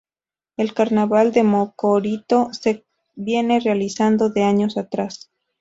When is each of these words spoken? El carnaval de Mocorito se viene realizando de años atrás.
El 0.57 0.73
carnaval 0.73 1.31
de 1.31 1.43
Mocorito 1.43 2.51
se 2.53 2.87
viene 3.13 3.59
realizando 3.59 4.29
de 4.31 4.41
años 4.41 4.77
atrás. 4.77 5.29